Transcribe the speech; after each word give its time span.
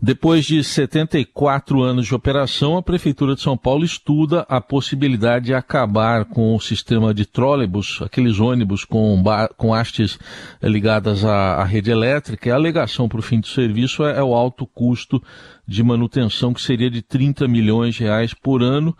Depois 0.00 0.44
de 0.44 0.62
74 0.62 1.82
anos 1.82 2.06
de 2.06 2.14
operação, 2.14 2.76
a 2.76 2.82
Prefeitura 2.82 3.34
de 3.34 3.40
São 3.40 3.56
Paulo 3.56 3.84
estuda 3.84 4.44
a 4.48 4.60
possibilidade 4.60 5.46
de 5.46 5.54
acabar 5.54 6.26
com 6.26 6.54
o 6.54 6.60
sistema 6.60 7.14
de 7.14 7.24
trólebus, 7.24 8.00
aqueles 8.02 8.38
ônibus 8.38 8.84
com, 8.84 9.22
com 9.56 9.72
hastes 9.72 10.18
ligadas 10.62 11.24
à, 11.24 11.56
à, 11.56 11.64
rede 11.64 11.90
elétrica. 11.90 12.52
a 12.52 12.56
alegação 12.56 13.08
para 13.08 13.18
o 13.18 13.22
fim 13.22 13.40
do 13.40 13.46
serviço 13.46 14.04
é, 14.04 14.18
é, 14.18 14.22
o 14.22 14.34
alto 14.34 14.66
custo 14.66 15.22
de 15.66 15.82
manutenção, 15.82 16.54
que 16.54 16.62
seria 16.62 16.88
de 16.88 17.02
30 17.02 17.48
milhões 17.48 17.94
de 17.94 18.04
reais 18.04 18.32
por 18.32 18.62
ano, 18.62 18.96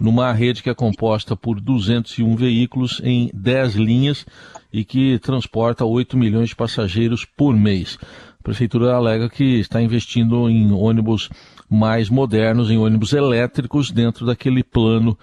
numa 0.00 0.32
rede 0.32 0.62
que 0.62 0.70
é 0.70 0.74
composta 0.74 1.36
por 1.36 1.60
201 1.60 2.36
veículos 2.36 3.00
em 3.04 3.30
10 3.34 3.74
linhas 3.74 4.26
e 4.72 4.84
que 4.84 5.18
transporta 5.18 5.84
8 5.84 6.16
milhões 6.16 6.50
de 6.50 6.56
passageiros 6.56 7.24
por 7.24 7.54
mês. 7.54 7.98
A 8.40 8.42
prefeitura 8.42 8.94
alega 8.94 9.28
que 9.28 9.58
está 9.58 9.82
investindo 9.82 10.48
em 10.48 10.72
ônibus 10.72 11.28
mais 11.68 12.08
modernos, 12.08 12.70
em 12.70 12.78
ônibus 12.78 13.12
elétricos, 13.12 13.90
dentro 13.90 14.24
daquele 14.24 14.62
plano 14.62 15.18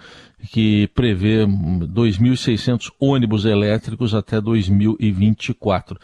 que 0.50 0.88
prevê 0.94 1.46
2.600 1.46 2.90
ônibus 3.00 3.44
elétricos 3.44 4.14
até 4.14 4.40
2024. 4.40 5.98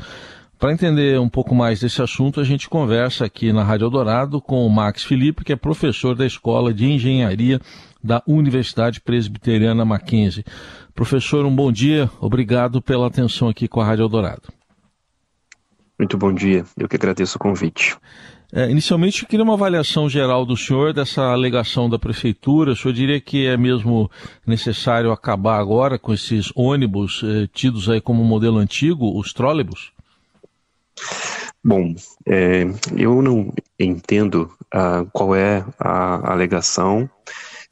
Para 0.61 0.75
entender 0.75 1.19
um 1.19 1.29
pouco 1.29 1.55
mais 1.55 1.81
desse 1.81 2.03
assunto, 2.03 2.39
a 2.39 2.45
gente 2.45 2.69
conversa 2.69 3.25
aqui 3.25 3.51
na 3.51 3.65
Rádio 3.65 3.87
Eldorado 3.87 4.43
com 4.43 4.67
o 4.67 4.69
Max 4.69 5.03
Felipe, 5.03 5.43
que 5.43 5.55
é 5.55 5.57
professor 5.57 6.15
da 6.15 6.27
Escola 6.27 6.75
de 6.75 6.85
Engenharia 6.85 7.59
da 8.05 8.23
Universidade 8.27 9.01
Presbiteriana 9.01 9.87
Mackenzie. 9.87 10.45
Professor, 10.95 11.47
um 11.47 11.57
bom 11.57 11.73
dia, 11.73 12.11
obrigado 12.21 12.83
pela 12.83 13.07
atenção 13.07 13.49
aqui 13.49 13.67
com 13.67 13.81
a 13.81 13.87
Rádio 13.87 14.03
Eldorado. 14.03 14.53
Muito 15.99 16.19
bom 16.19 16.31
dia, 16.31 16.67
eu 16.77 16.87
que 16.87 16.97
agradeço 16.97 17.39
o 17.39 17.41
convite. 17.41 17.97
É, 18.53 18.71
inicialmente, 18.71 19.23
eu 19.23 19.29
queria 19.31 19.45
uma 19.45 19.55
avaliação 19.55 20.11
geral 20.11 20.45
do 20.45 20.59
senhor 20.59 20.93
dessa 20.93 21.23
alegação 21.23 21.89
da 21.89 21.99
prefeitura. 21.99 22.73
O 22.73 22.77
senhor 22.77 22.93
diria 22.93 23.19
que 23.19 23.47
é 23.47 23.57
mesmo 23.57 24.11
necessário 24.47 25.11
acabar 25.11 25.59
agora 25.59 25.99
com 25.99 26.13
esses 26.13 26.53
ônibus 26.55 27.23
eh, 27.25 27.49
tidos 27.51 27.89
aí 27.89 28.01
como 28.01 28.23
modelo 28.23 28.59
antigo, 28.59 29.19
os 29.19 29.33
trólebus? 29.33 29.91
Bom, 31.63 31.95
é, 32.27 32.65
eu 32.97 33.21
não 33.21 33.53
entendo 33.79 34.51
ah, 34.73 35.05
qual 35.13 35.35
é 35.35 35.65
a 35.79 36.33
alegação 36.33 37.09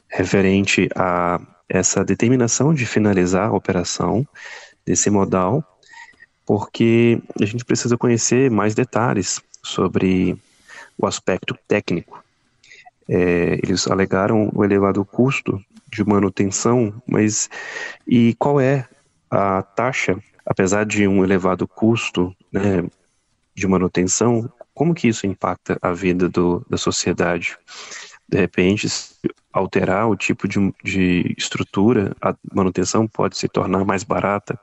referente 0.08 0.88
a 0.94 1.40
essa 1.68 2.04
determinação 2.04 2.72
de 2.72 2.86
finalizar 2.86 3.48
a 3.48 3.52
operação 3.52 4.26
desse 4.86 5.10
modal 5.10 5.62
porque 6.48 7.20
a 7.38 7.44
gente 7.44 7.62
precisa 7.62 7.98
conhecer 7.98 8.50
mais 8.50 8.74
detalhes 8.74 9.38
sobre 9.62 10.34
o 10.96 11.06
aspecto 11.06 11.54
técnico. 11.68 12.24
É, 13.06 13.60
eles 13.62 13.86
alegaram 13.86 14.50
o 14.54 14.64
elevado 14.64 15.04
custo 15.04 15.62
de 15.92 16.02
manutenção, 16.02 17.02
mas 17.06 17.50
e 18.06 18.34
qual 18.38 18.58
é 18.58 18.88
a 19.30 19.62
taxa, 19.62 20.18
apesar 20.46 20.86
de 20.86 21.06
um 21.06 21.22
elevado 21.22 21.68
custo 21.68 22.34
né, 22.50 22.82
de 23.58 23.66
manutenção, 23.66 24.50
como 24.74 24.94
que 24.94 25.08
isso 25.08 25.26
impacta 25.26 25.78
a 25.82 25.92
vida 25.92 26.28
do, 26.28 26.64
da 26.68 26.76
sociedade? 26.76 27.56
De 28.28 28.38
repente, 28.38 28.86
alterar 29.52 30.08
o 30.08 30.16
tipo 30.16 30.46
de, 30.46 30.72
de 30.84 31.34
estrutura, 31.36 32.14
a 32.20 32.34
manutenção 32.52 33.06
pode 33.06 33.36
se 33.36 33.48
tornar 33.48 33.84
mais 33.84 34.04
barata 34.04 34.58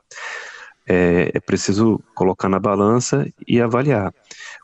é, 0.86 1.32
é 1.34 1.40
preciso 1.40 2.00
colocar 2.14 2.48
na 2.48 2.60
balança 2.60 3.26
e 3.46 3.60
avaliar 3.60 4.14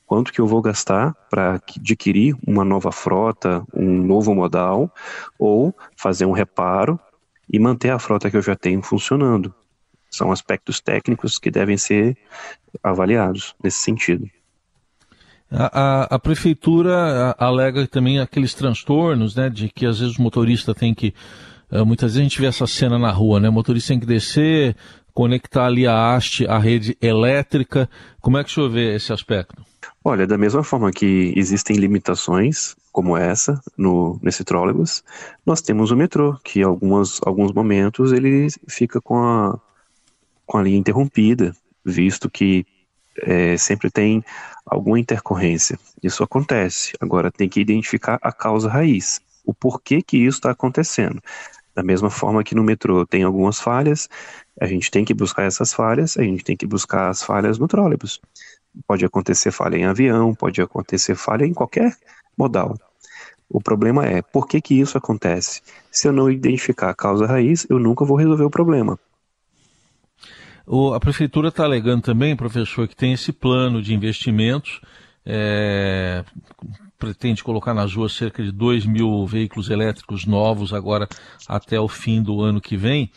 quanto 0.06 0.32
que 0.32 0.40
eu 0.40 0.46
vou 0.46 0.62
gastar 0.62 1.14
para 1.28 1.54
adquirir 1.54 2.36
uma 2.46 2.64
nova 2.64 2.92
frota, 2.92 3.64
um 3.74 4.02
novo 4.02 4.34
modal, 4.34 4.92
ou 5.38 5.74
fazer 5.96 6.26
um 6.26 6.32
reparo 6.32 7.00
e 7.50 7.58
manter 7.58 7.90
a 7.90 7.98
frota 7.98 8.30
que 8.30 8.36
eu 8.36 8.42
já 8.42 8.54
tenho 8.54 8.82
funcionando. 8.82 9.54
São 10.12 10.30
aspectos 10.30 10.78
técnicos 10.78 11.38
que 11.38 11.50
devem 11.50 11.78
ser 11.78 12.16
avaliados 12.82 13.54
nesse 13.64 13.78
sentido. 13.78 14.28
A, 15.50 15.80
a, 15.80 16.02
a, 16.14 16.18
prefeitura 16.18 17.34
alega 17.38 17.86
também 17.86 18.18
aqueles 18.18 18.54
transtornos, 18.54 19.34
né, 19.34 19.50
de 19.50 19.68
que 19.68 19.84
às 19.84 20.00
vezes 20.00 20.18
o 20.18 20.22
motorista 20.22 20.74
tem 20.74 20.94
que. 20.94 21.14
Eh, 21.70 21.82
muitas 21.84 22.12
vezes 22.12 22.20
a 22.20 22.22
gente 22.22 22.40
vê 22.40 22.46
essa 22.46 22.66
cena 22.66 22.98
na 22.98 23.10
rua, 23.10 23.38
né? 23.38 23.50
O 23.50 23.52
motorista 23.52 23.88
tem 23.88 24.00
que 24.00 24.06
descer, 24.06 24.74
conectar 25.12 25.66
ali 25.66 25.86
a 25.86 26.14
haste 26.14 26.46
à 26.46 26.58
rede 26.58 26.96
elétrica. 27.02 27.88
Como 28.20 28.38
é 28.38 28.44
que 28.44 28.50
o 28.50 28.52
senhor 28.52 28.70
vê 28.70 28.94
esse 28.94 29.12
aspecto? 29.12 29.62
Olha, 30.04 30.26
da 30.26 30.38
mesma 30.38 30.62
forma 30.62 30.90
que 30.90 31.32
existem 31.36 31.76
limitações 31.76 32.74
como 32.90 33.16
essa 33.16 33.60
no, 33.76 34.18
nesse 34.22 34.44
trólebus, 34.44 35.02
nós 35.44 35.60
temos 35.60 35.90
o 35.90 35.96
metrô, 35.96 36.38
que 36.44 36.60
em 36.60 36.64
algumas, 36.64 37.20
alguns 37.24 37.52
momentos 37.52 38.12
ele 38.12 38.48
fica 38.68 39.00
com 39.00 39.16
a, 39.16 39.58
com 40.52 40.58
a 40.58 40.62
linha 40.62 40.76
interrompida, 40.76 41.56
visto 41.82 42.28
que 42.28 42.66
é, 43.22 43.56
sempre 43.56 43.90
tem 43.90 44.22
alguma 44.66 45.00
intercorrência. 45.00 45.78
Isso 46.02 46.22
acontece. 46.22 46.92
Agora 47.00 47.32
tem 47.32 47.48
que 47.48 47.58
identificar 47.58 48.18
a 48.20 48.30
causa 48.30 48.68
raiz, 48.68 49.18
o 49.46 49.54
porquê 49.54 50.02
que 50.02 50.18
isso 50.18 50.36
está 50.36 50.50
acontecendo. 50.50 51.22
Da 51.74 51.82
mesma 51.82 52.10
forma 52.10 52.44
que 52.44 52.54
no 52.54 52.62
metrô 52.62 53.06
tem 53.06 53.22
algumas 53.22 53.58
falhas, 53.58 54.10
a 54.60 54.66
gente 54.66 54.90
tem 54.90 55.06
que 55.06 55.14
buscar 55.14 55.44
essas 55.44 55.72
falhas, 55.72 56.18
a 56.18 56.22
gente 56.22 56.44
tem 56.44 56.54
que 56.54 56.66
buscar 56.66 57.08
as 57.08 57.22
falhas 57.22 57.58
no 57.58 57.66
trólebus. 57.66 58.20
Pode 58.86 59.06
acontecer 59.06 59.52
falha 59.52 59.78
em 59.78 59.86
avião, 59.86 60.34
pode 60.34 60.60
acontecer 60.60 61.14
falha 61.14 61.46
em 61.46 61.54
qualquer 61.54 61.96
modal. 62.36 62.76
O 63.48 63.58
problema 63.58 64.04
é 64.04 64.20
por 64.20 64.46
que, 64.46 64.60
que 64.60 64.78
isso 64.78 64.98
acontece? 64.98 65.62
Se 65.90 66.06
eu 66.08 66.12
não 66.12 66.30
identificar 66.30 66.90
a 66.90 66.94
causa 66.94 67.24
raiz, 67.24 67.66
eu 67.70 67.78
nunca 67.78 68.04
vou 68.04 68.18
resolver 68.18 68.44
o 68.44 68.50
problema. 68.50 68.98
O, 70.66 70.94
a 70.94 71.00
prefeitura 71.00 71.48
está 71.48 71.64
alegando 71.64 72.02
também, 72.02 72.36
professor, 72.36 72.86
que 72.86 72.96
tem 72.96 73.12
esse 73.12 73.32
plano 73.32 73.82
de 73.82 73.94
investimentos, 73.94 74.80
é, 75.24 76.24
pretende 76.98 77.42
colocar 77.42 77.74
nas 77.74 77.94
ruas 77.94 78.12
cerca 78.12 78.42
de 78.42 78.52
2 78.52 78.86
mil 78.86 79.26
veículos 79.26 79.70
elétricos 79.70 80.24
novos 80.24 80.72
agora 80.72 81.08
até 81.48 81.80
o 81.80 81.88
fim 81.88 82.22
do 82.22 82.42
ano 82.42 82.60
que 82.60 82.76
vem. 82.76 83.10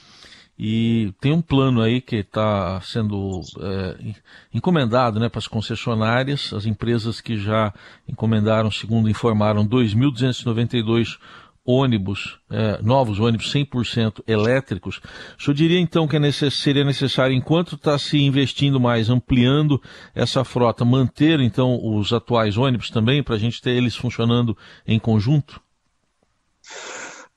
E 0.57 1.13
tem 1.19 1.34
um 1.34 1.41
plano 1.41 1.81
aí 1.81 2.00
que 2.00 2.16
está 2.17 2.79
sendo 2.81 3.41
é, 3.59 4.13
encomendado 4.53 5.19
né, 5.19 5.28
para 5.28 5.39
as 5.39 5.47
concessionárias, 5.47 6.53
as 6.53 6.66
empresas 6.66 7.19
que 7.19 7.38
já 7.38 7.73
encomendaram, 8.07 8.72
segundo 8.72 9.09
informaram, 9.09 9.67
2.292 9.67 11.17
ônibus, 11.66 12.40
é, 12.50 12.80
novos 12.81 13.20
ônibus 13.20 13.52
100% 13.52 14.22
elétricos. 14.28 15.02
O 15.38 15.44
senhor 15.44 15.56
diria 15.56 15.80
então 15.80 16.08
que 16.08 16.16
é 16.16 16.20
necess, 16.20 16.53
seria 16.53 16.84
necessário, 16.84 17.36
enquanto 17.36 17.76
está 17.76 17.98
se 17.98 18.18
investindo 18.18 18.80
mais, 18.80 19.09
ampliando 19.09 19.81
essa 20.14 20.44
frota, 20.44 20.86
manter 20.86 21.40
então 21.40 21.80
os 21.84 22.14
atuais 22.14 22.58
ônibus 22.58 22.92
também, 22.92 23.24
para 23.24 23.36
a 23.36 23.40
gente 23.40 23.62
ter 23.62 23.72
eles 23.72 23.96
funcionando 23.96 24.56
em 24.86 25.00
conjunto? 25.00 25.59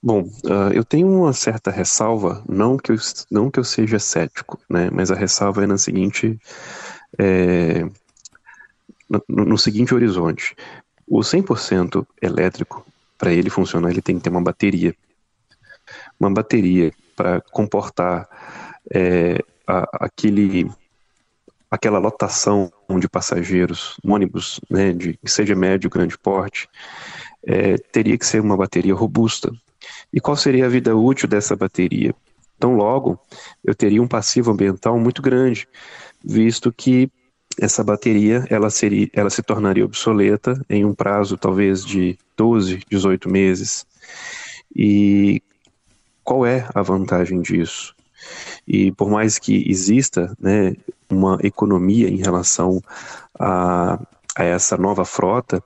Bom, 0.01 0.23
uh, 0.45 0.73
eu 0.73 0.85
tenho 0.85 1.09
uma 1.09 1.33
certa 1.33 1.71
ressalva, 1.71 2.45
não 2.49 2.77
que 2.77 2.93
eu, 2.93 2.97
não 3.31 3.51
que 3.51 3.59
eu 3.59 3.65
seja 3.65 3.99
cético, 3.99 4.61
né, 4.71 4.91
mas 4.93 5.11
a 5.11 5.17
ressalva 5.17 5.65
é 5.65 5.67
na 5.67 5.77
seguinte, 5.77 6.39
é, 7.19 7.85
no, 9.09 9.45
no 9.45 9.59
seguinte 9.59 9.93
horizonte. 9.93 10.55
O 11.05 11.19
100% 11.21 12.07
elétrico, 12.23 12.87
para 13.19 13.33
ele 13.33 13.51
funcionar, 13.51 13.91
ele 13.91 14.01
tem 14.01 14.17
que 14.17 14.23
ter 14.23 14.31
uma 14.31 14.41
bateria. 14.41 14.95
Uma 16.19 16.31
bateria 16.31 16.93
para 17.17 17.41
comportar 17.41 18.29
é, 18.95 19.39
a, 19.67 20.07
aquele, 20.07 20.71
aquela 21.71 21.99
lotação 21.99 22.73
de 22.99 23.09
passageiros, 23.09 23.97
ônibus, 24.05 24.61
né, 24.71 24.93
de, 24.93 25.15
que 25.17 25.31
seja 25.31 25.55
médio, 25.55 25.91
grande 25.91 26.17
porte, 26.17 26.69
é, 27.45 27.77
teria 27.77 28.17
que 28.17 28.25
ser 28.25 28.41
uma 28.41 28.57
bateria 28.57 28.95
robusta, 28.95 29.53
e 30.13 30.21
qual 30.21 30.37
seria 30.37 30.67
a 30.67 30.69
vida 30.69 30.97
útil 30.97 31.29
dessa 31.29 31.57
bateria? 31.57 32.15
Então, 32.57 32.75
logo, 32.75 33.21
eu 33.65 33.75
teria 33.75 34.03
um 34.03 34.09
passivo 34.09 34.51
ambiental 34.51 34.99
muito 34.99 35.23
grande, 35.23 35.69
visto 36.25 36.73
que 36.73 37.11
essa 37.61 37.83
bateria 37.83 38.45
ela, 38.49 38.71
seria, 38.71 39.09
ela 39.13 39.31
se 39.31 39.43
tornaria 39.43 39.85
obsoleta 39.85 40.61
em 40.69 40.85
um 40.85 40.95
prazo 40.95 41.37
talvez 41.37 41.85
de 41.85 42.19
12, 42.37 42.83
18 42.89 43.29
meses. 43.29 43.87
E 44.75 45.43
qual 46.23 46.47
é 46.47 46.69
a 46.75 46.83
vantagem 46.83 47.41
disso? 47.41 47.95
E 48.67 48.93
por 48.93 49.11
mais 49.11 49.39
que 49.39 49.69
exista 49.69 50.37
né, 50.39 50.75
uma 51.09 51.39
economia 51.43 52.09
em 52.09 52.17
relação 52.17 52.83
a, 53.39 53.99
a 54.37 54.45
essa 54.45 54.77
nova 54.77 55.05
frota, 55.05 55.63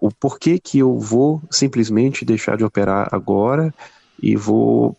o 0.00 0.10
porquê 0.18 0.58
que 0.58 0.78
eu 0.78 0.98
vou 0.98 1.42
simplesmente 1.50 2.24
deixar 2.24 2.56
de 2.56 2.64
operar 2.64 3.08
agora 3.12 3.72
e 4.20 4.34
vou 4.34 4.96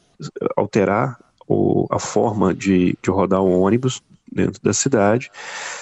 alterar 0.56 1.20
o, 1.48 1.88
a 1.90 1.98
forma 1.98 2.54
de, 2.54 2.96
de 3.02 3.10
rodar 3.10 3.42
o 3.42 3.62
ônibus 3.62 4.02
dentro 4.32 4.62
da 4.62 4.74
cidade, 4.74 5.32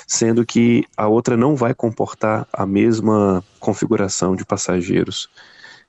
sendo 0.08 0.46
que 0.46 0.86
a 0.96 1.08
outra 1.08 1.36
não 1.36 1.56
vai 1.56 1.74
comportar 1.74 2.48
a 2.52 2.66
mesma 2.66 3.44
configuração 3.60 4.36
de 4.36 4.46
passageiros. 4.46 5.30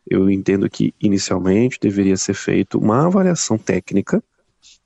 Eu 0.06 0.31
entendo 0.31 0.69
que 0.69 0.94
inicialmente 1.00 1.78
deveria 1.81 2.16
ser 2.16 2.34
feita 2.34 2.78
uma 2.78 3.06
avaliação 3.06 3.58
técnica 3.58 4.22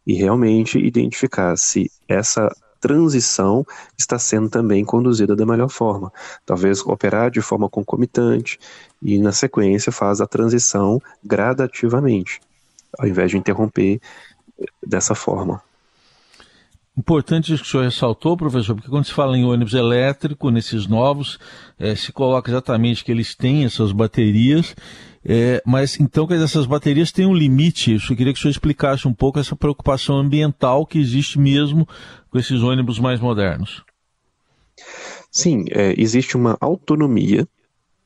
e 0.06 0.14
realmente 0.14 0.78
identificar 0.78 1.56
se 1.56 1.90
essa 2.08 2.50
transição 2.80 3.64
está 3.96 4.18
sendo 4.18 4.50
também 4.50 4.84
conduzida 4.84 5.36
da 5.36 5.46
melhor 5.46 5.68
forma. 5.68 6.12
Talvez 6.44 6.84
operar 6.84 7.30
de 7.30 7.40
forma 7.40 7.70
concomitante 7.70 8.58
e, 9.00 9.18
na 9.18 9.30
sequência, 9.30 9.92
faz 9.92 10.20
a 10.20 10.26
transição 10.26 11.00
gradativamente, 11.24 12.40
ao 12.98 13.06
invés 13.06 13.30
de 13.30 13.38
interromper 13.38 14.00
dessa 14.84 15.14
forma. 15.14 15.62
Importante 16.96 17.54
isso 17.54 17.62
que 17.62 17.68
o 17.68 17.72
senhor 17.72 17.84
ressaltou, 17.84 18.36
professor, 18.36 18.74
porque 18.74 18.90
quando 18.90 19.06
se 19.06 19.14
fala 19.14 19.36
em 19.36 19.44
ônibus 19.44 19.72
elétrico, 19.72 20.50
nesses 20.50 20.86
novos, 20.86 21.38
é, 21.78 21.94
se 21.96 22.12
coloca 22.12 22.50
exatamente 22.50 23.02
que 23.02 23.10
eles 23.10 23.34
têm 23.34 23.64
essas 23.64 23.92
baterias, 23.92 24.76
é, 25.24 25.62
mas 25.64 25.98
então 25.98 26.26
que 26.26 26.34
essas 26.34 26.66
baterias 26.66 27.10
têm 27.10 27.24
um 27.24 27.34
limite. 27.34 27.92
Eu 27.92 28.16
queria 28.16 28.32
que 28.32 28.38
o 28.38 28.42
senhor 28.42 28.50
explicasse 28.50 29.08
um 29.08 29.14
pouco 29.14 29.38
essa 29.38 29.56
preocupação 29.56 30.18
ambiental 30.18 30.84
que 30.84 30.98
existe 30.98 31.38
mesmo 31.38 31.88
com 32.30 32.38
esses 32.38 32.62
ônibus 32.62 32.98
mais 32.98 33.20
modernos. 33.20 33.82
Sim, 35.30 35.64
é, 35.70 35.94
existe 35.96 36.36
uma 36.36 36.58
autonomia, 36.60 37.48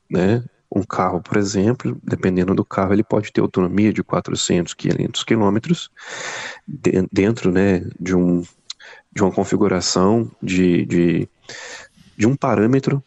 né? 0.09 0.45
Um 0.71 0.83
carro, 0.83 1.21
por 1.21 1.37
exemplo, 1.37 1.99
dependendo 2.05 2.55
do 2.55 2.65
carro, 2.65 2.93
ele 2.93 3.03
pode 3.03 3.33
ter 3.33 3.41
autonomia 3.41 3.93
de 3.93 4.05
400, 4.05 4.75
500 4.75 5.25
quilômetros 5.25 5.91
dentro, 7.11 7.51
né, 7.53 7.85
de 7.99 8.15
um 8.15 8.43
de 9.17 9.23
uma 9.23 9.33
configuração 9.33 10.31
de, 10.43 10.85
de, 10.85 11.29
de 12.19 12.27
um 12.27 12.37
parâmetro 12.37 13.03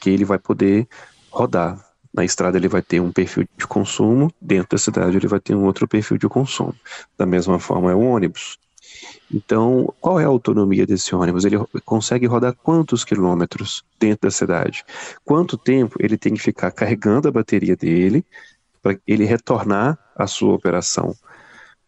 que 0.00 0.08
ele 0.08 0.24
vai 0.24 0.38
poder 0.38 0.86
rodar. 1.32 1.84
Na 2.14 2.24
estrada 2.24 2.56
ele 2.56 2.68
vai 2.68 2.80
ter 2.80 3.00
um 3.00 3.10
perfil 3.10 3.44
de 3.58 3.66
consumo, 3.66 4.32
dentro 4.40 4.76
da 4.76 4.78
cidade 4.78 5.16
ele 5.16 5.26
vai 5.26 5.40
ter 5.40 5.56
um 5.56 5.64
outro 5.64 5.88
perfil 5.88 6.16
de 6.16 6.28
consumo. 6.28 6.74
Da 7.18 7.26
mesma 7.26 7.58
forma 7.58 7.90
é 7.90 7.94
o 7.94 8.00
ônibus. 8.00 8.56
Então, 9.34 9.92
qual 10.00 10.20
é 10.20 10.24
a 10.24 10.28
autonomia 10.28 10.86
desse 10.86 11.12
ônibus? 11.12 11.44
Ele 11.44 11.58
consegue 11.84 12.26
rodar 12.26 12.54
quantos 12.54 13.04
quilômetros 13.04 13.84
dentro 13.98 14.28
da 14.28 14.30
cidade? 14.30 14.84
Quanto 15.24 15.58
tempo 15.58 15.96
ele 15.98 16.16
tem 16.16 16.34
que 16.34 16.40
ficar 16.40 16.70
carregando 16.70 17.26
a 17.26 17.32
bateria 17.32 17.74
dele 17.74 18.24
para 18.80 18.96
ele 19.08 19.24
retornar 19.24 19.98
à 20.14 20.28
sua 20.28 20.54
operação? 20.54 21.16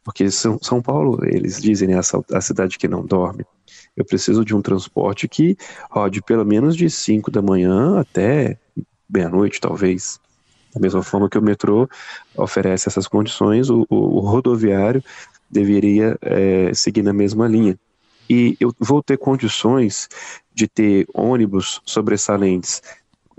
Porque 0.03 0.31
São, 0.31 0.59
Paulo, 0.83 1.21
eles 1.25 1.61
dizem, 1.61 1.89
né, 1.89 2.01
a 2.33 2.41
cidade 2.41 2.79
que 2.79 2.89
não 2.89 3.05
dorme. 3.05 3.45
Eu 3.97 4.05
preciso 4.05 4.45
de 4.45 4.55
um 4.55 4.63
transporte 4.63 5.29
que 5.29 5.57
rode 5.91 6.23
pelo 6.23 6.45
menos 6.45 6.77
de 6.77 6.89
5 6.89 7.31
da 7.31 7.43
manhã 7.43 7.99
até 7.99 8.59
meia-noite, 9.09 9.61
talvez. 9.61 10.21
Da 10.75 10.81
mesma 10.81 11.03
forma 11.03 11.29
que 11.29 11.39
o 11.39 11.43
metrô 11.43 11.89
oferece 12.37 12.89
essas 12.89 13.09
condições, 13.09 13.69
o, 13.69 13.85
o, 13.91 13.97
o 13.97 14.21
rodoviário 14.21 15.03
deveria 15.51 16.17
é, 16.23 16.73
seguir 16.73 17.03
na 17.03 17.13
mesma 17.13 17.49
linha. 17.49 17.79
E 18.29 18.57
eu 18.61 18.73
vou 18.79 19.03
ter 19.03 19.19
condições 19.19 20.09
de 20.55 20.69
ter 20.69 21.07
ônibus 21.13 21.81
sobressalentes 21.85 22.81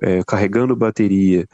é, 0.01 0.21
carregando 0.23 0.75
bateria 0.75 1.47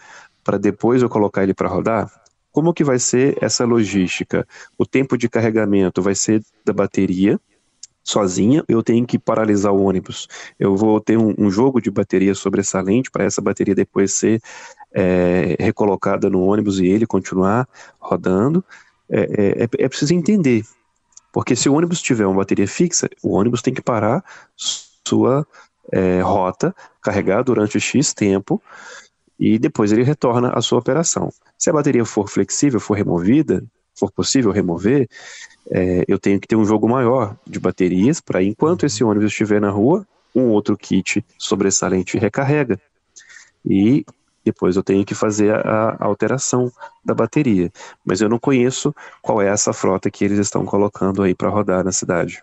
para 0.44 0.57
depois 0.57 1.01
eu 1.01 1.09
colocar 1.09 1.44
ele 1.44 1.53
para 1.53 1.67
rodar? 1.67 2.09
Como 2.51 2.73
que 2.73 2.83
vai 2.83 2.97
ser 2.97 3.38
essa 3.41 3.65
logística? 3.65 4.47
O 4.77 4.85
tempo 4.85 5.17
de 5.17 5.29
carregamento 5.29 6.01
vai 6.01 6.15
ser 6.15 6.41
da 6.65 6.73
bateria 6.73 7.39
sozinha, 8.07 8.63
eu 8.69 8.81
tenho 8.81 9.06
que 9.06 9.19
paralisar 9.19 9.74
o 9.74 9.83
ônibus. 9.83 10.30
Eu 10.57 10.77
vou 10.77 11.00
ter 11.01 11.18
um, 11.18 11.36
um 11.38 11.51
jogo 11.51 11.81
de 11.81 11.92
bateria 11.92 12.33
sobressalente 12.33 13.12
para 13.12 13.25
essa 13.25 13.42
bateria 13.42 13.75
depois 13.75 14.13
ser 14.13 14.42
é, 14.94 15.57
recolocada 15.59 16.30
no 16.30 16.42
ônibus 16.42 16.80
e 16.80 16.88
ele 16.88 17.06
continuar 17.06 17.68
rodando. 18.00 18.63
É, 19.09 19.19
é, 19.19 19.63
é, 19.63 19.69
é 19.86 19.89
preciso 19.89 20.13
entender, 20.13 20.63
porque 21.33 21.56
se 21.56 21.68
o 21.68 21.74
ônibus 21.74 22.01
tiver 22.01 22.25
uma 22.25 22.38
bateria 22.38 22.68
fixa, 22.68 23.09
o 23.21 23.36
ônibus 23.36 23.62
tem 23.62 23.74
que 23.74 23.81
parar 23.81 24.24
sua 24.56 25.45
é, 25.92 26.21
rota, 26.21 26.74
carregar 27.01 27.44
durante 27.44 27.77
X 27.77 28.13
tempo 28.13 28.62
e 29.38 29.59
depois 29.59 29.92
ele 29.92 30.04
retorna 30.04 30.50
à 30.50 30.62
sua 30.62 30.80
operação. 30.80 31.30
Se 31.57 31.69
a 31.69 31.74
bateria 31.74 32.06
for 32.06 32.30
flexível, 32.30 32.80
for 32.80 32.95
removida, 32.95 33.63
for 33.97 34.11
possível 34.11 34.51
remover, 34.51 35.07
é, 35.69 36.05
eu 36.07 36.17
tenho 36.17 36.39
que 36.39 36.47
ter 36.47 36.55
um 36.55 36.65
jogo 36.65 36.88
maior 36.88 37.35
de 37.45 37.59
baterias 37.59 38.21
para 38.21 38.44
enquanto 38.44 38.85
esse 38.85 39.03
ônibus 39.03 39.31
estiver 39.31 39.59
na 39.59 39.69
rua, 39.69 40.07
um 40.35 40.49
outro 40.49 40.77
kit 40.77 41.25
sobressalente 41.38 42.17
recarrega. 42.17 42.79
E 43.65 44.05
depois 44.45 44.77
eu 44.77 44.83
tenho 44.83 45.03
que 45.03 45.13
fazer 45.13 45.53
a, 45.53 45.97
a, 45.99 46.05
alteração 46.05 46.71
da 47.03 47.13
bateria. 47.13 47.69
Mas 48.05 48.21
eu 48.21 48.29
não 48.29 48.39
conheço 48.39 48.95
qual 49.21 49.41
é 49.41 49.47
essa 49.47 49.73
frota 49.73 50.09
que 50.09 50.23
eles 50.23 50.39
estão 50.39 50.63
colocando 50.63 51.21
aí 51.21 51.35
para 51.35 51.49
rodar 51.49 51.83
na 51.83 51.91
cidade. 51.91 52.41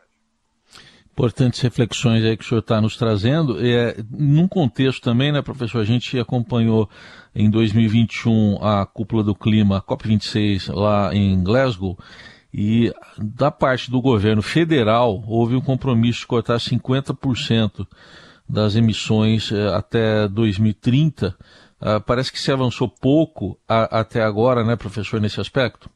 Importantes 1.14 1.60
reflexões 1.60 2.24
aí 2.24 2.36
que 2.36 2.44
o 2.44 2.48
senhor 2.48 2.58
está 2.58 2.80
nos 2.80 2.96
trazendo. 2.96 3.64
É, 3.64 3.94
num 4.10 4.48
contexto 4.48 5.00
também, 5.00 5.30
né, 5.30 5.40
professor, 5.42 5.80
a 5.80 5.84
gente 5.84 6.18
acompanhou 6.18 6.90
em 7.32 7.48
2021 7.48 8.58
a 8.60 8.84
cúpula 8.84 9.22
do 9.22 9.32
clima, 9.32 9.76
a 9.76 9.80
COP26, 9.80 10.74
lá 10.74 11.14
em 11.14 11.40
Glasgow, 11.40 11.96
e 12.52 12.92
da 13.16 13.48
parte 13.48 13.92
do 13.92 14.00
governo 14.00 14.42
federal 14.42 15.22
houve 15.28 15.54
um 15.54 15.60
compromisso 15.60 16.20
de 16.20 16.26
cortar 16.26 16.56
50% 16.56 17.86
das 18.48 18.74
emissões 18.74 19.52
é, 19.52 19.68
até 19.68 20.26
2030. 20.26 21.28
Uh, 21.28 21.34
ah, 21.80 22.00
parece 22.00 22.32
que 22.32 22.40
se 22.40 22.50
avançou 22.50 22.88
pouco 22.88 23.56
a, 23.68 24.00
até 24.00 24.20
agora, 24.20 24.64
né, 24.64 24.74
professor, 24.74 25.20
nesse 25.20 25.40
aspecto? 25.40 25.88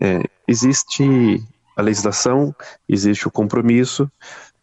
É, 0.00 0.22
existe 0.48 1.40
a 1.76 1.82
legislação, 1.82 2.54
existe 2.88 3.26
o 3.26 3.30
compromisso, 3.30 4.10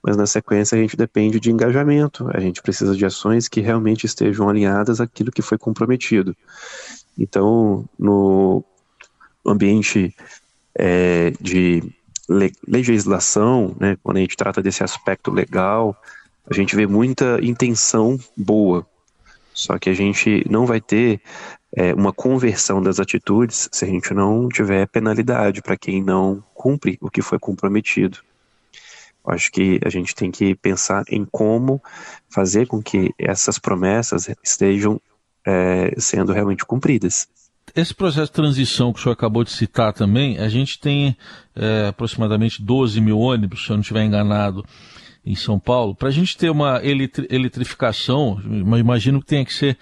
mas 0.03 0.17
na 0.17 0.25
sequência 0.25 0.77
a 0.77 0.81
gente 0.81 0.97
depende 0.97 1.39
de 1.39 1.51
engajamento, 1.51 2.29
a 2.33 2.39
gente 2.39 2.61
precisa 2.61 2.95
de 2.95 3.05
ações 3.05 3.47
que 3.47 3.61
realmente 3.61 4.05
estejam 4.05 4.49
alinhadas 4.49 4.99
àquilo 4.99 5.31
que 5.31 5.41
foi 5.41 5.57
comprometido. 5.57 6.35
Então, 7.17 7.85
no 7.99 8.63
ambiente 9.45 10.15
é, 10.75 11.31
de 11.39 11.83
legislação, 12.67 13.75
né, 13.79 13.97
quando 14.01 14.17
a 14.17 14.21
gente 14.21 14.37
trata 14.37 14.61
desse 14.61 14.83
aspecto 14.83 15.29
legal, 15.29 15.95
a 16.49 16.53
gente 16.53 16.75
vê 16.75 16.87
muita 16.87 17.39
intenção 17.41 18.17
boa, 18.35 18.85
só 19.53 19.77
que 19.77 19.89
a 19.89 19.93
gente 19.93 20.45
não 20.49 20.65
vai 20.65 20.79
ter 20.79 21.21
é, 21.75 21.93
uma 21.93 22.11
conversão 22.11 22.81
das 22.81 22.99
atitudes 22.99 23.69
se 23.71 23.85
a 23.85 23.87
gente 23.87 24.13
não 24.13 24.49
tiver 24.49 24.87
penalidade 24.87 25.61
para 25.61 25.77
quem 25.77 26.01
não 26.01 26.43
cumpre 26.61 26.95
o 27.01 27.09
que 27.09 27.23
foi 27.23 27.39
comprometido. 27.39 28.19
Acho 29.25 29.51
que 29.51 29.79
a 29.83 29.89
gente 29.89 30.13
tem 30.13 30.29
que 30.29 30.53
pensar 30.53 31.03
em 31.09 31.25
como 31.25 31.81
fazer 32.29 32.67
com 32.67 32.81
que 32.81 33.11
essas 33.17 33.57
promessas 33.57 34.29
estejam 34.43 35.01
é, 35.45 35.93
sendo 35.97 36.31
realmente 36.31 36.63
cumpridas. 36.63 37.27
Esse 37.75 37.95
processo 37.95 38.27
de 38.27 38.33
transição 38.33 38.93
que 38.93 38.99
o 38.99 39.01
senhor 39.01 39.13
acabou 39.13 39.43
de 39.43 39.51
citar 39.51 39.91
também, 39.91 40.37
a 40.37 40.49
gente 40.49 40.79
tem 40.79 41.17
é, 41.55 41.87
aproximadamente 41.87 42.61
12 42.61 43.01
mil 43.01 43.17
ônibus, 43.17 43.63
se 43.63 43.71
eu 43.71 43.75
não 43.75 43.81
estiver 43.81 44.03
enganado, 44.03 44.63
em 45.25 45.35
São 45.35 45.59
Paulo. 45.59 45.95
Para 45.95 46.09
a 46.09 46.11
gente 46.11 46.37
ter 46.37 46.49
uma 46.49 46.79
eletrificação, 46.83 48.39
imagino 48.77 49.19
que 49.19 49.25
tenha 49.25 49.45
que 49.45 49.53
ser 49.53 49.77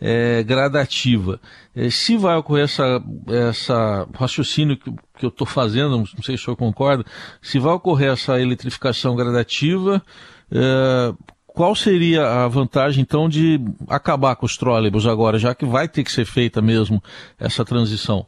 é, 0.00 0.42
gradativa. 0.42 1.40
É, 1.74 1.90
se 1.90 2.16
vai 2.16 2.36
ocorrer 2.36 2.64
essa, 2.64 3.02
essa 3.48 4.08
raciocínio 4.14 4.76
que, 4.76 4.92
que 5.16 5.24
eu 5.24 5.28
estou 5.28 5.46
fazendo, 5.46 5.96
não 5.98 6.06
sei 6.06 6.36
se 6.36 6.42
o 6.42 6.44
senhor 6.44 6.56
concorda, 6.56 7.04
se 7.40 7.58
vai 7.58 7.72
ocorrer 7.72 8.12
essa 8.12 8.40
eletrificação 8.40 9.14
gradativa, 9.14 10.02
é, 10.50 11.14
qual 11.46 11.74
seria 11.74 12.44
a 12.44 12.48
vantagem 12.48 13.02
então 13.02 13.28
de 13.28 13.60
acabar 13.88 14.34
com 14.34 14.44
os 14.44 14.56
trólebus 14.56 15.06
agora, 15.06 15.38
já 15.38 15.54
que 15.54 15.64
vai 15.64 15.88
ter 15.88 16.02
que 16.02 16.10
ser 16.10 16.24
feita 16.24 16.60
mesmo 16.60 17.02
essa 17.38 17.64
transição? 17.64 18.26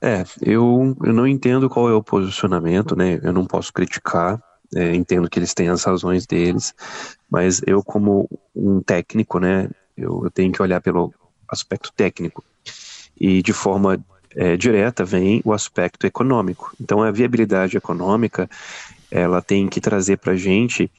É, 0.00 0.24
eu, 0.42 0.96
eu 1.02 1.12
não 1.12 1.26
entendo 1.26 1.70
qual 1.70 1.88
é 1.88 1.94
o 1.94 2.02
posicionamento, 2.02 2.96
né? 2.96 3.20
Eu 3.22 3.32
não 3.32 3.46
posso 3.46 3.72
criticar, 3.72 4.42
é, 4.74 4.94
entendo 4.94 5.30
que 5.30 5.38
eles 5.38 5.54
têm 5.54 5.68
as 5.68 5.84
razões 5.84 6.26
deles, 6.26 6.74
mas 7.30 7.62
eu 7.66 7.82
como 7.82 8.28
um 8.54 8.80
técnico, 8.82 9.38
né, 9.38 9.70
eu, 9.96 10.22
eu 10.24 10.30
tenho 10.30 10.52
que 10.52 10.60
olhar 10.60 10.80
pelo 10.80 11.14
aspecto 11.48 11.92
técnico. 11.94 12.44
E 13.18 13.42
de 13.42 13.52
forma 13.52 14.04
é, 14.34 14.56
direta 14.56 15.04
vem 15.04 15.40
o 15.44 15.52
aspecto 15.52 16.06
econômico. 16.06 16.72
Então 16.80 17.02
a 17.02 17.10
viabilidade 17.10 17.76
econômica 17.76 18.48
ela 19.10 19.42
tem 19.42 19.68
que 19.68 19.80
trazer 19.80 20.16
para 20.18 20.32
a 20.32 20.36
gente 20.36 20.90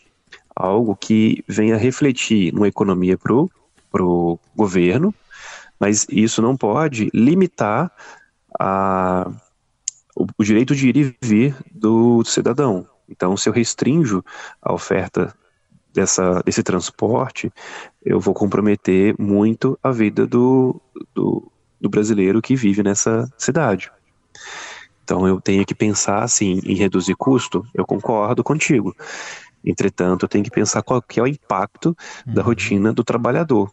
algo 0.56 0.96
que 0.96 1.44
venha 1.48 1.78
refletir 1.78 2.54
numa 2.54 2.68
economia 2.68 3.18
para 3.18 4.04
o 4.04 4.40
governo, 4.56 5.14
mas 5.80 6.06
isso 6.10 6.42
não 6.42 6.56
pode 6.56 7.10
limitar 7.14 7.92
a, 8.60 9.30
o, 10.16 10.28
o 10.38 10.44
direito 10.44 10.76
de 10.76 10.90
ir 10.90 10.98
e 10.98 11.16
vir 11.22 11.56
do 11.72 12.24
cidadão. 12.24 12.88
Então, 13.10 13.36
se 13.36 13.50
eu 13.50 13.54
restringo 13.54 14.24
a 14.62 14.74
oferta 14.74 15.34
dessa, 15.94 16.42
desse 16.46 16.64
transporte, 16.64 17.52
eu 18.04 18.20
vou 18.20 18.34
comprometer 18.34 19.16
muito 19.20 19.78
a 19.84 19.92
vida 19.92 20.26
do, 20.26 20.80
do, 21.14 21.52
do 21.84 21.90
brasileiro 21.90 22.42
que 22.42 22.56
vive 22.56 22.82
nessa 22.82 23.30
cidade. 23.38 23.92
Então 25.04 25.28
eu 25.28 25.42
tenho 25.42 25.66
que 25.66 25.76
pensar 25.76 26.24
assim 26.24 26.62
em 26.64 26.76
reduzir 26.76 27.14
custo, 27.16 27.68
eu 27.74 27.86
concordo 27.86 28.42
contigo. 28.42 28.96
Entretanto, 29.66 30.24
eu 30.24 30.30
tenho 30.30 30.44
que 30.44 30.50
pensar 30.50 30.82
qual 30.82 31.02
que 31.02 31.20
é 31.20 31.24
o 31.24 31.28
impacto 31.28 31.96
uhum. 32.26 32.34
da 32.34 32.42
rotina 32.42 32.94
do 32.94 33.04
trabalhador. 33.04 33.70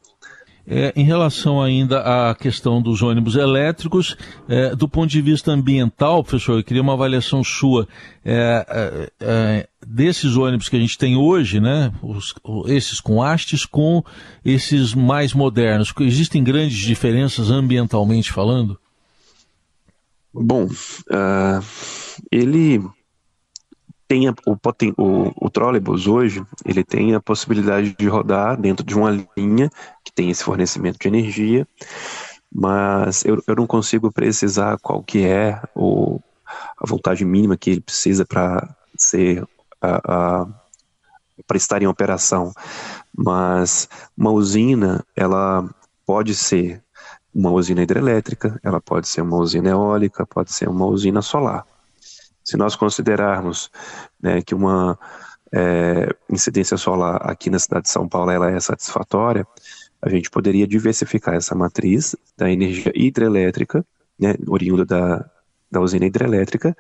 É, 0.73 0.93
em 0.95 1.03
relação 1.03 1.61
ainda 1.61 1.99
à 2.31 2.33
questão 2.33 2.81
dos 2.81 3.03
ônibus 3.03 3.35
elétricos, 3.35 4.17
é, 4.49 4.73
do 4.77 4.89
ponto 4.89 5.11
de 5.11 5.21
vista 5.21 5.51
ambiental, 5.51 6.23
professor, 6.23 6.59
eu 6.59 6.63
queria 6.63 6.81
uma 6.81 6.93
avaliação 6.93 7.43
sua 7.43 7.89
é, 8.25 8.65
é, 8.69 9.13
é 9.21 9.69
desses 9.85 10.37
ônibus 10.37 10.69
que 10.69 10.77
a 10.77 10.79
gente 10.79 10.97
tem 10.97 11.17
hoje, 11.17 11.59
né, 11.59 11.93
os, 12.01 12.33
esses 12.67 13.01
com 13.01 13.21
hastes, 13.21 13.67
com 13.67 14.05
esses 14.45 14.95
mais 14.95 15.35
modernos. 15.35 15.93
Existem 16.03 16.45
grandes 16.45 16.79
diferenças 16.79 17.51
ambientalmente 17.51 18.31
falando? 18.31 18.79
Bom, 20.33 20.67
uh, 20.67 21.65
ele 22.31 22.81
tem 24.11 24.27
a, 24.27 24.35
o, 24.45 24.57
o, 25.01 25.47
o 25.47 25.49
trolleybus 25.49 26.09
hoje, 26.09 26.45
ele 26.65 26.83
tem 26.83 27.15
a 27.15 27.21
possibilidade 27.21 27.95
de 27.97 28.09
rodar 28.09 28.61
dentro 28.61 28.85
de 28.85 28.93
uma 28.93 29.13
linha 29.37 29.71
que 30.05 30.13
tem 30.13 30.31
esse 30.31 30.43
fornecimento 30.43 30.99
de 30.99 31.07
energia, 31.07 31.65
mas 32.53 33.25
eu, 33.25 33.41
eu 33.47 33.55
não 33.55 33.69
consigo 33.69 34.11
precisar 34.11 34.81
qual 34.83 35.01
que 35.01 35.25
é 35.25 35.63
o, 35.77 36.19
a 36.77 36.89
voltagem 36.89 37.25
mínima 37.25 37.57
que 37.57 37.71
ele 37.71 37.81
precisa 37.81 38.27
para 38.27 38.75
ser 38.99 39.47
a, 39.81 40.01
a 40.43 40.47
para 41.47 41.57
estar 41.57 41.81
em 41.81 41.87
operação, 41.87 42.53
mas 43.17 43.89
uma 44.19 44.31
usina 44.31 45.05
ela 45.17 45.73
pode 46.05 46.35
ser 46.35 46.83
uma 47.33 47.51
usina 47.51 47.83
hidrelétrica, 47.83 48.59
ela 48.63 48.81
pode 48.81 49.07
ser 49.07 49.21
uma 49.21 49.37
usina 49.37 49.71
eólica, 49.71 50.27
pode 50.27 50.53
ser 50.53 50.69
uma 50.69 50.87
usina 50.87 51.23
solar. 51.23 51.65
Se 52.51 52.57
nós 52.57 52.75
considerarmos 52.75 53.71
né, 54.21 54.43
que 54.43 54.57
uma 54.57 54.99
é, 55.53 56.09
incidência 56.29 56.77
solar 56.77 57.31
aqui 57.31 57.49
na 57.49 57.61
cidade 57.61 57.85
de 57.85 57.91
São 57.91 58.09
Paulo 58.09 58.29
ela 58.33 58.51
é 58.51 58.59
satisfatória, 58.59 59.47
a 60.03 60.09
gente 60.09 60.29
poderia 60.29 60.67
diversificar 60.67 61.35
essa 61.35 61.55
matriz 61.55 62.17
da 62.37 62.51
energia 62.51 62.91
hidrelétrica, 62.93 63.87
né, 64.19 64.35
oriunda 64.49 64.85
da, 64.85 65.31
da 65.71 65.81
usina 65.81 66.07
hidrelétrica, 66.07 66.77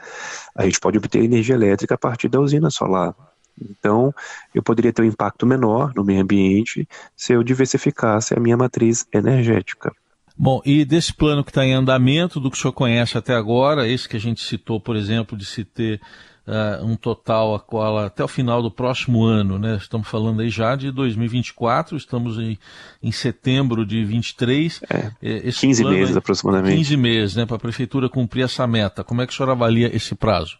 a 0.56 0.64
gente 0.64 0.80
pode 0.80 0.98
obter 0.98 1.22
energia 1.22 1.54
elétrica 1.54 1.94
a 1.94 1.98
partir 1.98 2.28
da 2.28 2.40
usina 2.40 2.68
solar. 2.68 3.14
Então, 3.60 4.12
eu 4.52 4.64
poderia 4.64 4.92
ter 4.92 5.02
um 5.02 5.04
impacto 5.04 5.46
menor 5.46 5.92
no 5.94 6.02
meio 6.02 6.20
ambiente 6.20 6.88
se 7.14 7.32
eu 7.32 7.44
diversificasse 7.44 8.34
a 8.34 8.40
minha 8.40 8.56
matriz 8.56 9.06
energética. 9.12 9.92
Bom, 10.42 10.62
e 10.64 10.86
desse 10.86 11.12
plano 11.12 11.44
que 11.44 11.50
está 11.50 11.66
em 11.66 11.74
andamento, 11.74 12.40
do 12.40 12.50
que 12.50 12.56
o 12.56 12.60
senhor 12.60 12.72
conhece 12.72 13.18
até 13.18 13.34
agora, 13.34 13.86
esse 13.86 14.08
que 14.08 14.16
a 14.16 14.20
gente 14.20 14.40
citou, 14.42 14.80
por 14.80 14.96
exemplo, 14.96 15.36
de 15.36 15.44
se 15.44 15.66
ter 15.66 16.00
uh, 16.46 16.82
um 16.82 16.96
total 16.96 17.54
a 17.54 17.60
qual, 17.60 17.98
até 17.98 18.24
o 18.24 18.28
final 18.28 18.62
do 18.62 18.70
próximo 18.70 19.22
ano, 19.22 19.58
né? 19.58 19.76
Estamos 19.76 20.08
falando 20.08 20.40
aí 20.40 20.48
já 20.48 20.74
de 20.76 20.90
2024, 20.90 21.94
estamos 21.94 22.38
em, 22.38 22.58
em 23.02 23.12
setembro 23.12 23.84
de 23.84 24.02
23. 24.02 24.80
É, 24.88 25.10
esse 25.20 25.60
15 25.60 25.84
meses 25.84 26.16
aproximadamente. 26.16 26.74
15 26.74 26.96
meses, 26.96 27.36
né, 27.36 27.44
para 27.44 27.56
a 27.56 27.60
prefeitura 27.60 28.08
cumprir 28.08 28.44
essa 28.44 28.66
meta. 28.66 29.04
Como 29.04 29.20
é 29.20 29.26
que 29.26 29.34
o 29.34 29.36
senhor 29.36 29.50
avalia 29.50 29.94
esse 29.94 30.14
prazo? 30.14 30.56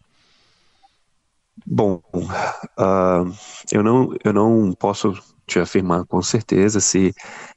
Bom, 1.67 2.02
uh, 2.14 3.33
eu, 3.71 3.83
não, 3.83 4.14
eu 4.25 4.33
não 4.33 4.73
posso 4.73 5.14
te 5.47 5.59
afirmar 5.59 6.05
com 6.07 6.23
certeza 6.23 6.81
se 6.81 7.14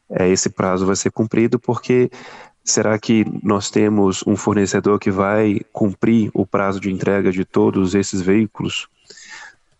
é, 0.09 0.27
esse 0.29 0.49
prazo 0.49 0.85
vai 0.85 0.95
ser 0.95 1.11
cumprido, 1.11 1.59
porque 1.59 2.09
será 2.63 2.97
que 2.97 3.25
nós 3.43 3.69
temos 3.69 4.23
um 4.25 4.35
fornecedor 4.35 4.99
que 4.99 5.11
vai 5.11 5.59
cumprir 5.71 6.31
o 6.33 6.45
prazo 6.45 6.79
de 6.79 6.91
entrega 6.91 7.31
de 7.31 7.45
todos 7.45 7.93
esses 7.95 8.21
veículos? 8.21 8.87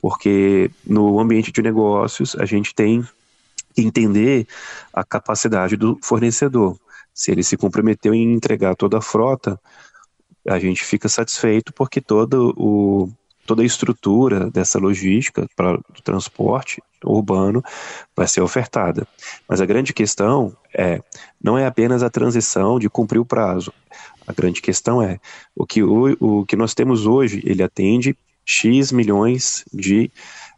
Porque 0.02 0.70
no 0.86 1.20
ambiente 1.20 1.52
de 1.52 1.62
negócios 1.62 2.36
a 2.36 2.46
gente 2.46 2.76
tem 2.76 3.04
que 3.74 3.82
entender 3.82 4.48
a 4.94 5.04
capacidade 5.04 5.76
do 5.76 5.98
fornecedor. 6.04 6.78
Se 7.14 7.32
ele 7.32 7.44
se 7.44 7.58
comprometeu 7.58 8.14
em 8.14 8.34
entregar 8.34 8.76
toda 8.76 8.98
a 8.98 9.02
frota, 9.02 9.60
a 10.48 10.60
gente 10.60 10.84
fica 10.84 11.08
satisfeito 11.08 11.72
porque 11.74 12.02
todo 12.02 12.54
o, 12.58 13.10
toda 13.46 13.62
a 13.62 13.66
estrutura 13.66 14.50
dessa 14.50 14.80
logística 14.80 15.48
para 15.56 15.76
o 15.76 16.02
transporte 16.04 16.82
urbano 17.04 17.64
vai 18.16 18.28
ser 18.28 18.42
ofertada. 18.42 19.08
Mas 19.48 19.60
a 19.62 19.66
grande 19.66 19.94
questão 19.94 20.56
é 20.74 21.02
não 21.42 21.58
é 21.58 21.66
apenas 21.66 22.04
a 22.04 22.10
transição 22.10 22.80
de 22.80 22.90
cumprir 22.90 23.20
o 23.20 23.26
prazo. 23.26 23.74
A 24.26 24.32
grande 24.32 24.62
questão 24.62 25.02
é 25.02 25.20
o 25.56 25.66
que, 25.66 25.84
o, 25.84 26.16
o 26.20 26.46
que 26.46 26.56
nós 26.56 26.74
temos 26.74 27.06
hoje, 27.06 27.42
ele 27.46 27.62
atende 27.62 28.16
X 28.46 28.92
milhões 28.92 29.66
de 29.74 30.10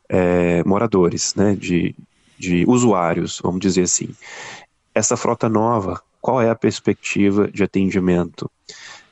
é, 0.07 0.63
moradores, 0.63 1.33
né, 1.35 1.55
de, 1.55 1.95
de 2.37 2.63
usuários, 2.67 3.39
vamos 3.43 3.59
dizer 3.59 3.83
assim. 3.83 4.09
Essa 4.93 5.17
frota 5.17 5.49
nova, 5.49 6.01
qual 6.21 6.41
é 6.41 6.49
a 6.49 6.55
perspectiva 6.55 7.47
de 7.47 7.63
atendimento? 7.63 8.49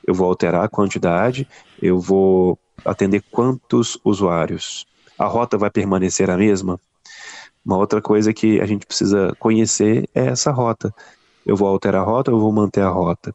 Eu 0.06 0.14
vou 0.14 0.28
alterar 0.28 0.64
a 0.64 0.68
quantidade, 0.68 1.48
eu 1.80 1.98
vou 1.98 2.58
atender 2.84 3.22
quantos 3.30 3.98
usuários? 4.04 4.86
A 5.18 5.26
rota 5.26 5.58
vai 5.58 5.70
permanecer 5.70 6.30
a 6.30 6.36
mesma? 6.36 6.80
Uma 7.64 7.76
outra 7.76 8.02
coisa 8.02 8.32
que 8.32 8.60
a 8.60 8.66
gente 8.66 8.86
precisa 8.86 9.34
conhecer 9.38 10.08
é 10.14 10.26
essa 10.26 10.50
rota. 10.50 10.94
Eu 11.46 11.56
vou 11.56 11.68
alterar 11.68 12.02
a 12.02 12.04
rota 12.04 12.32
ou 12.32 12.40
vou 12.40 12.52
manter 12.52 12.82
a 12.82 12.88
rota? 12.88 13.34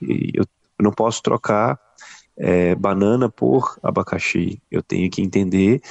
E 0.00 0.32
eu 0.34 0.46
não 0.80 0.92
posso 0.92 1.22
trocar 1.22 1.78
é, 2.36 2.74
banana 2.74 3.28
por 3.28 3.78
abacaxi. 3.82 4.60
Eu 4.70 4.82
tenho 4.82 5.10
que 5.10 5.22
entender 5.22 5.82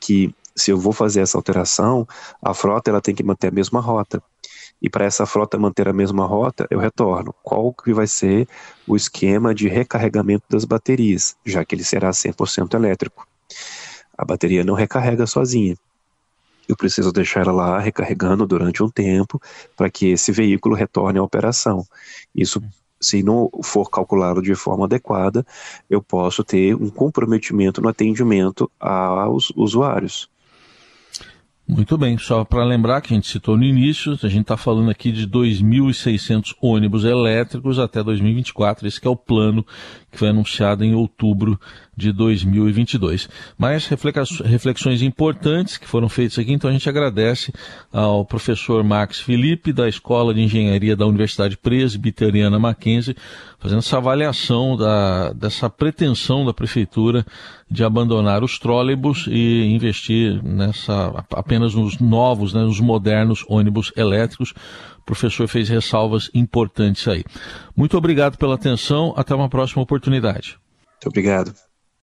que 0.00 0.34
se 0.54 0.70
eu 0.70 0.78
vou 0.78 0.92
fazer 0.92 1.20
essa 1.20 1.38
alteração, 1.38 2.06
a 2.42 2.52
frota 2.52 2.90
ela 2.90 3.00
tem 3.00 3.14
que 3.14 3.22
manter 3.22 3.48
a 3.48 3.52
mesma 3.52 3.80
rota. 3.80 4.22
E 4.82 4.90
para 4.90 5.04
essa 5.04 5.24
frota 5.24 5.58
manter 5.58 5.88
a 5.88 5.92
mesma 5.92 6.26
rota, 6.26 6.66
eu 6.70 6.80
retorno. 6.80 7.34
Qual 7.42 7.72
que 7.72 7.94
vai 7.94 8.06
ser 8.06 8.48
o 8.86 8.96
esquema 8.96 9.54
de 9.54 9.68
recarregamento 9.68 10.44
das 10.50 10.64
baterias, 10.64 11.36
já 11.46 11.64
que 11.64 11.74
ele 11.74 11.84
será 11.84 12.10
100% 12.10 12.74
elétrico? 12.74 13.26
A 14.18 14.24
bateria 14.24 14.64
não 14.64 14.74
recarrega 14.74 15.26
sozinha 15.26 15.76
eu 16.68 16.76
preciso 16.76 17.12
deixar 17.12 17.42
ela 17.42 17.52
lá 17.52 17.78
recarregando 17.78 18.46
durante 18.46 18.82
um 18.82 18.88
tempo 18.88 19.40
para 19.76 19.90
que 19.90 20.10
esse 20.10 20.32
veículo 20.32 20.74
retorne 20.74 21.18
à 21.18 21.22
operação. 21.22 21.86
Isso, 22.34 22.62
se 23.00 23.22
não 23.22 23.50
for 23.62 23.90
calculado 23.90 24.40
de 24.40 24.54
forma 24.54 24.84
adequada, 24.84 25.44
eu 25.88 26.02
posso 26.02 26.42
ter 26.44 26.74
um 26.74 26.88
comprometimento 26.88 27.80
no 27.80 27.88
atendimento 27.88 28.70
aos 28.78 29.52
usuários. 29.56 30.30
Muito 31.66 31.96
bem, 31.96 32.18
só 32.18 32.44
para 32.44 32.64
lembrar 32.64 33.00
que 33.00 33.12
a 33.12 33.16
gente 33.16 33.28
citou 33.28 33.56
no 33.56 33.62
início, 33.62 34.12
a 34.12 34.28
gente 34.28 34.42
está 34.42 34.56
falando 34.56 34.90
aqui 34.90 35.12
de 35.12 35.28
2.600 35.28 36.54
ônibus 36.60 37.04
elétricos 37.04 37.78
até 37.78 38.02
2024, 38.02 38.86
esse 38.86 39.06
é 39.06 39.08
o 39.08 39.16
plano 39.16 39.64
que 40.10 40.18
foi 40.18 40.28
anunciado 40.28 40.84
em 40.84 40.92
outubro 40.92 41.58
de 41.96 42.12
2022. 42.12 43.28
Mas 43.58 43.86
reflexões 43.86 45.02
importantes 45.02 45.76
que 45.76 45.86
foram 45.86 46.08
feitas 46.08 46.38
aqui, 46.38 46.52
então 46.52 46.70
a 46.70 46.72
gente 46.72 46.88
agradece 46.88 47.52
ao 47.92 48.24
professor 48.24 48.82
Max 48.82 49.20
Felipe, 49.20 49.72
da 49.72 49.88
Escola 49.88 50.32
de 50.32 50.40
Engenharia 50.40 50.96
da 50.96 51.06
Universidade 51.06 51.56
Presbiteriana 51.56 52.58
Mackenzie, 52.58 53.16
fazendo 53.58 53.80
essa 53.80 53.98
avaliação 53.98 54.76
da, 54.76 55.32
dessa 55.32 55.68
pretensão 55.68 56.44
da 56.44 56.54
Prefeitura 56.54 57.24
de 57.70 57.84
abandonar 57.84 58.42
os 58.42 58.58
trólebus 58.58 59.26
e 59.28 59.64
investir 59.64 60.42
nessa 60.42 61.24
apenas 61.32 61.74
nos 61.74 61.98
novos, 61.98 62.52
né, 62.52 62.62
nos 62.62 62.80
modernos 62.80 63.44
ônibus 63.48 63.92
elétricos. 63.96 64.52
O 64.98 65.04
professor 65.04 65.48
fez 65.48 65.68
ressalvas 65.68 66.30
importantes 66.32 67.08
aí. 67.08 67.24
Muito 67.76 67.96
obrigado 67.98 68.38
pela 68.38 68.54
atenção. 68.54 69.12
Até 69.16 69.34
uma 69.34 69.48
próxima 69.48 69.82
oportunidade. 69.82 70.58
Muito 70.92 71.08
obrigado. 71.08 71.71